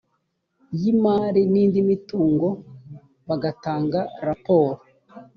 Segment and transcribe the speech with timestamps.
[0.81, 2.47] y imari n indi mitungo
[3.27, 4.79] bagatanga raporo